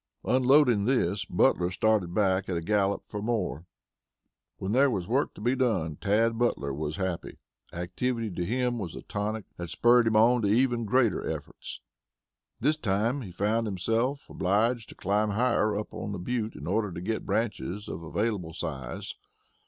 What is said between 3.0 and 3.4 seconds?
for